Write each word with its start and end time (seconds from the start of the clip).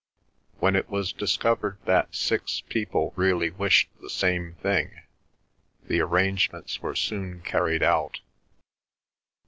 When 0.57 0.75
it 0.75 0.89
was 0.89 1.13
discovered 1.13 1.77
that 1.85 2.15
six 2.15 2.61
people 2.67 3.13
really 3.15 3.51
wished 3.51 3.87
the 4.01 4.09
same 4.09 4.53
thing 4.55 4.99
the 5.83 6.01
arrangements 6.01 6.81
were 6.81 6.95
soon 6.95 7.41
carried 7.43 7.83
out. 7.83 8.19